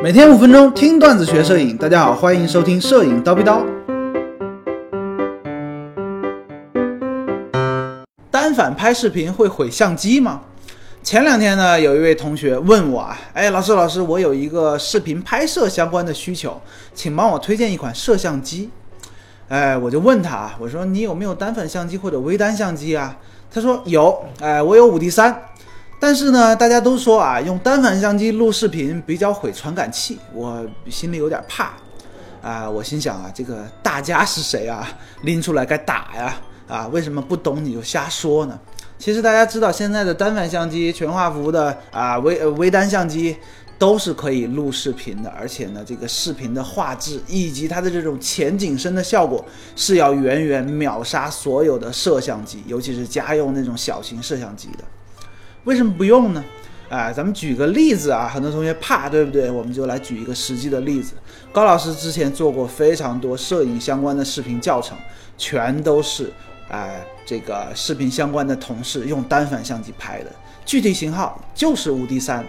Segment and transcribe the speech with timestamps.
[0.00, 3.66] 每天五分钟听段子学摄影，大家好，欢迎收听摄影刀逼刀。
[8.30, 10.42] 单反拍视频会毁相机吗？
[11.02, 16.60] 前两天呢，有一位同学问我啊，哎，老师老师，我有一个视频拍摄相关的需求，
[16.94, 18.70] 请帮我推荐一款摄像机。
[19.48, 23.16] 哎，我就问他啊，我说你有没有单反相机或者微单相机啊？
[23.52, 25.42] 他说有，哎，我有五 D 三。
[26.00, 31.72] 但是呢，大家都说啊，用单反相机录视频比较毁传感器，我心里有点怕。
[32.40, 34.88] 啊，我心想啊，这个大家是谁啊？
[35.22, 36.36] 拎出来该打呀！
[36.68, 38.56] 啊，为什么不懂你就瞎说呢？
[38.96, 43.36] 其实大家知道，现在的单反相机、全画幅的啊微微单相机
[43.76, 54.84] 都是可以录视频的，而且呢，这个视频的画质以及它的这种前景深的效果是要远远秒杀所有的摄像机，尤其是家用那种小型摄像机的。
[55.64, 56.44] 为什么不用呢？
[56.88, 59.50] 哎，咱们举个例子啊，很多同学怕，对不对？
[59.50, 61.12] 我们就来举一个实际的例子。
[61.52, 64.96] 高老师之前做过非常多摄影相关的视频教程，
[65.36, 66.32] 全都是
[66.70, 70.32] 哎这个视频相关的同事用单反相机拍的，
[70.64, 72.42] 具体型号就是五 D 三。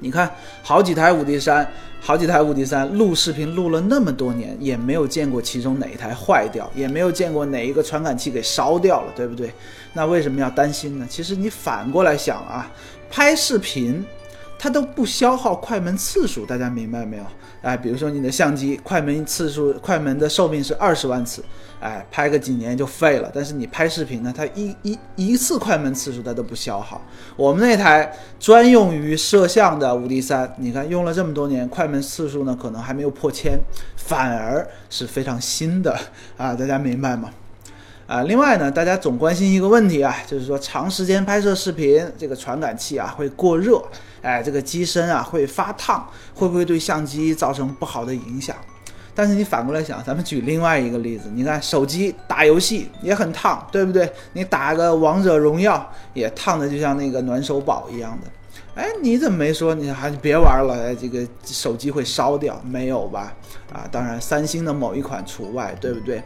[0.00, 0.30] 你看，
[0.62, 1.66] 好几台五 D 三，
[2.00, 9.52] 好几台五 D 三录视频录了那么多年，也没有见过其中哪一台坏掉，也没有见过哪一个传感器给烧掉了，对不对？
[9.92, 11.06] 那为什么要担心呢？
[11.08, 12.70] 其实你反过来想啊，
[13.10, 14.04] 拍视频。
[14.64, 17.24] 它都不消耗快门次数，大家明白没有？
[17.60, 21.44] 哎，比如说你的相机快门次数，快门的寿命是二十万次，
[21.80, 23.30] 哎，拍个几年就废了。
[23.34, 26.98] 但是你拍视频呢，它一一一次快门次数它都不消耗。
[27.36, 33.60] 我们那台专用于摄像的五 D 三，你看用了这么多年，快门次数呢可能还没有破千，
[33.96, 35.94] 反而是非常新的
[36.38, 37.28] 啊，大家明白吗？
[38.06, 43.82] 啊，另外呢，大家总关心一个问题啊，就是说长时间拍摄视频，这个传感器啊会过热，
[44.20, 48.54] 哎，这个机身啊会发烫，会不会对相机造成不好的影响？
[49.14, 54.12] 但是你反过来想，咱们举另外一个例子，你看手机打游戏也很烫，对不对？
[54.34, 58.28] 你打个王者荣耀也烫的就像那个暖手宝一样的，
[58.74, 60.74] 哎，你怎么没说你还别玩了？
[60.84, 62.60] 哎，这个手机会烧掉？
[62.64, 63.32] 没有吧？
[63.72, 66.22] 啊，当然三星的某一款除外，对不对？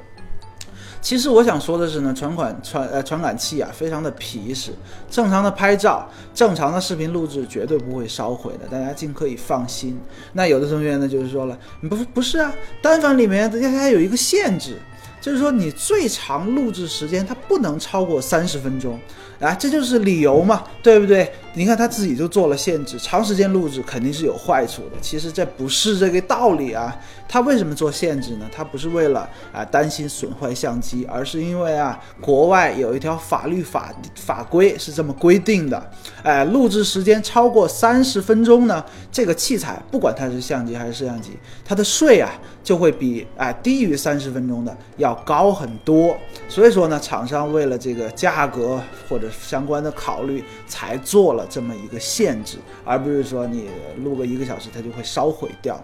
[1.01, 4.73] 其实我想说的是呢，传款传呃传感器啊，非常的皮实，
[5.11, 9.99] 正常的拍照、正常的视频录制绝对不会烧毁的，大家尽可以放心。
[10.33, 11.59] 那有的同学呢，就是说了，
[11.89, 12.53] 不不是啊，
[12.83, 14.77] 单反里面它它有一个限制。
[15.21, 18.99] 就是说，你最长录制时间它不能超过三十分钟，
[19.41, 21.31] 啊，这就是理由嘛，对不对？
[21.55, 24.91] 你看他自己就做了限制，长时间录制肯定是有坏处的。
[25.01, 26.97] 其实这不是这个道理啊，
[27.29, 28.47] 他为什么做限制呢？
[28.55, 35.91] 他不是为了啊担心损坏相机，而是因为啊国外有一条法律法法规是这么规定的，
[36.23, 41.31] 哎，录制时间超过三十分钟呢，这个器材不管它是相机还是摄像机，
[41.65, 42.31] 它的税啊
[42.69, 45.15] 就会比啊低于三十分钟的要。
[45.25, 46.17] 高很多，
[46.49, 53.69] 所以说呢，厂商为了这个价格或者相关的考虑，才做了这么一个限制，而不是说你
[54.03, 55.79] 录个一个小时它就会烧毁掉，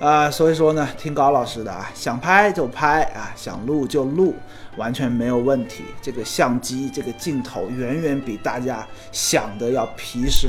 [0.00, 4.34] 啊，所以说呢，听高老师的啊，想拍就拍啊，想录就录，
[4.76, 5.84] 完全没有问题。
[6.02, 10.48] 这个相机这个镜头远远比大家想的要皮实。